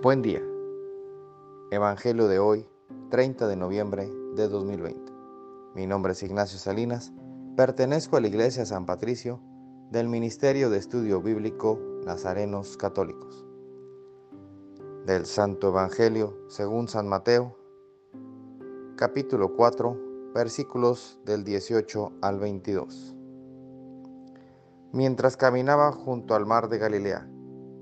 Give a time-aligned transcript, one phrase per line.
[0.00, 0.40] Buen día.
[1.72, 2.64] Evangelio de hoy,
[3.10, 5.12] 30 de noviembre de 2020.
[5.74, 7.12] Mi nombre es Ignacio Salinas,
[7.56, 9.40] pertenezco a la Iglesia San Patricio
[9.90, 13.44] del Ministerio de Estudio Bíblico Nazarenos Católicos.
[15.04, 17.58] Del Santo Evangelio según San Mateo,
[18.94, 23.16] capítulo 4, versículos del 18 al 22.
[24.92, 27.28] Mientras caminaba junto al mar de Galilea,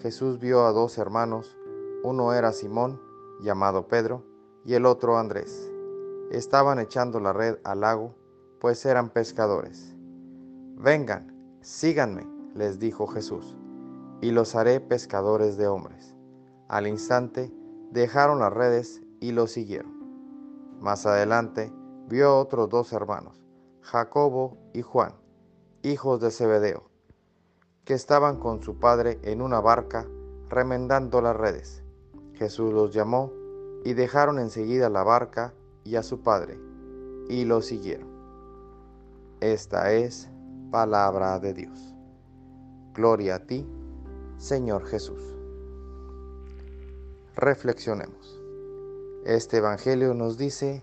[0.00, 1.57] Jesús vio a dos hermanos,
[2.02, 3.00] uno era Simón,
[3.40, 4.24] llamado Pedro,
[4.64, 5.70] y el otro Andrés.
[6.30, 8.14] Estaban echando la red al lago,
[8.60, 9.94] pues eran pescadores.
[10.76, 13.56] Vengan, síganme, les dijo Jesús,
[14.20, 16.14] y los haré pescadores de hombres.
[16.68, 17.52] Al instante
[17.90, 19.98] dejaron las redes y lo siguieron.
[20.80, 21.72] Más adelante
[22.08, 23.44] vio otros dos hermanos,
[23.80, 25.14] Jacobo y Juan,
[25.82, 26.90] hijos de Zebedeo,
[27.84, 30.06] que estaban con su padre en una barca
[30.48, 31.82] remendando las redes.
[32.38, 33.32] Jesús los llamó
[33.84, 36.58] y dejaron enseguida la barca y a su padre,
[37.28, 38.08] y lo siguieron.
[39.40, 40.28] Esta es
[40.70, 41.94] palabra de Dios.
[42.94, 43.66] Gloria a ti,
[44.36, 45.22] Señor Jesús.
[47.34, 48.40] Reflexionemos.
[49.24, 50.82] Este Evangelio nos dice,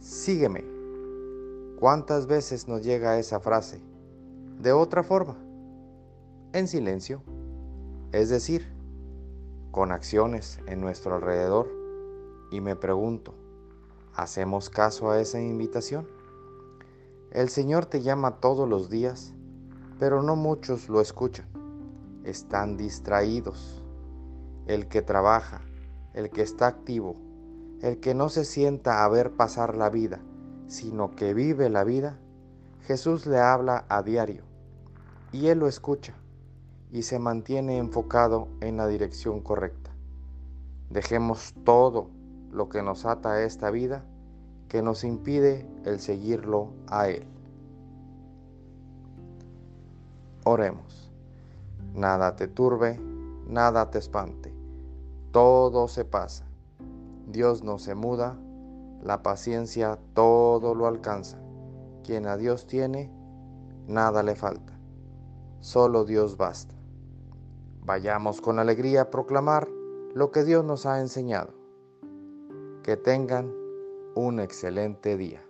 [0.00, 0.64] sígueme.
[1.78, 3.80] ¿Cuántas veces nos llega esa frase?
[4.58, 5.36] De otra forma,
[6.52, 7.22] en silencio,
[8.12, 8.74] es decir,
[9.74, 11.68] con acciones en nuestro alrededor
[12.52, 13.34] y me pregunto,
[14.14, 16.06] ¿hacemos caso a esa invitación?
[17.32, 19.34] El Señor te llama todos los días,
[19.98, 21.48] pero no muchos lo escuchan.
[22.22, 23.82] Están distraídos.
[24.68, 25.62] El que trabaja,
[26.12, 27.16] el que está activo,
[27.82, 30.20] el que no se sienta a ver pasar la vida,
[30.68, 32.20] sino que vive la vida,
[32.82, 34.44] Jesús le habla a diario
[35.32, 36.14] y él lo escucha
[36.94, 39.90] y se mantiene enfocado en la dirección correcta.
[40.90, 42.08] Dejemos todo
[42.52, 44.04] lo que nos ata a esta vida
[44.68, 47.26] que nos impide el seguirlo a Él.
[50.44, 51.10] Oremos.
[51.94, 53.00] Nada te turbe,
[53.48, 54.54] nada te espante.
[55.32, 56.44] Todo se pasa.
[57.26, 58.38] Dios no se muda,
[59.02, 61.38] la paciencia todo lo alcanza.
[62.04, 63.10] Quien a Dios tiene,
[63.88, 64.78] nada le falta.
[65.58, 66.73] Solo Dios basta.
[67.84, 69.68] Vayamos con alegría a proclamar
[70.14, 71.52] lo que Dios nos ha enseñado.
[72.82, 73.52] Que tengan
[74.14, 75.44] un excelente día.